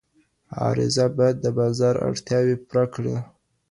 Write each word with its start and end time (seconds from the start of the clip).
عرضه 0.65 1.05
باید 1.17 1.37
د 1.41 1.45
بازار 1.59 1.95
اړتیاوې 2.09 2.55
پوره 2.65 2.85
کړي. 2.93 3.15